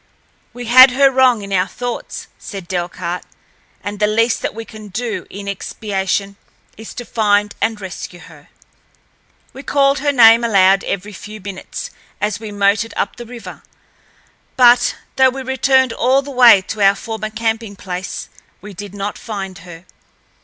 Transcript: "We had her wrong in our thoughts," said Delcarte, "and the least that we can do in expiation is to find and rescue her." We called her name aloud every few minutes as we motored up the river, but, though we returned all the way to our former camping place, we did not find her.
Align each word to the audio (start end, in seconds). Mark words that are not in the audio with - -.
"We 0.51 0.65
had 0.65 0.89
her 0.89 1.11
wrong 1.11 1.43
in 1.43 1.53
our 1.53 1.67
thoughts," 1.67 2.25
said 2.39 2.67
Delcarte, 2.67 3.21
"and 3.83 3.99
the 3.99 4.07
least 4.07 4.41
that 4.41 4.55
we 4.55 4.65
can 4.65 4.87
do 4.87 5.27
in 5.29 5.47
expiation 5.47 6.37
is 6.75 6.95
to 6.95 7.05
find 7.05 7.53
and 7.61 7.79
rescue 7.79 8.21
her." 8.21 8.49
We 9.53 9.61
called 9.61 9.99
her 9.99 10.11
name 10.11 10.43
aloud 10.43 10.83
every 10.85 11.13
few 11.13 11.39
minutes 11.39 11.91
as 12.19 12.39
we 12.39 12.51
motored 12.51 12.95
up 12.97 13.17
the 13.17 13.27
river, 13.27 13.61
but, 14.57 14.95
though 15.17 15.29
we 15.29 15.43
returned 15.43 15.93
all 15.93 16.23
the 16.23 16.31
way 16.31 16.63
to 16.63 16.81
our 16.81 16.95
former 16.95 17.29
camping 17.29 17.75
place, 17.75 18.27
we 18.59 18.73
did 18.73 18.95
not 18.95 19.19
find 19.19 19.59
her. 19.59 19.85